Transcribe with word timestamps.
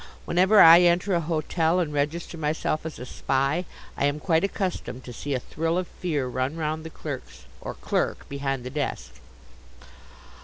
Whenever 0.25 0.59
I 0.61 0.79
enter 0.81 1.13
a 1.13 1.21
hotel 1.21 1.79
and 1.79 1.93
register 1.93 2.35
myself 2.35 2.87
as 2.87 2.97
a 2.97 3.05
Spy 3.05 3.65
I 3.95 4.05
am 4.05 4.19
quite 4.19 4.43
accustomed 4.43 5.03
to 5.03 5.13
see 5.13 5.35
a 5.35 5.39
thrill 5.39 5.77
of 5.77 5.87
fear 5.87 6.25
run 6.27 6.55
round 6.55 6.83
the 6.83 6.89
clerks, 6.89 7.45
or 7.61 7.75
clerk, 7.75 8.27
behind 8.27 8.63
the 8.63 8.71
desk. 8.71 9.21